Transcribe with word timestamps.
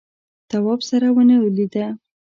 تواب 0.49 0.79
سره 0.89 1.07
ونه 1.15 1.35
ولیده. 1.43 1.85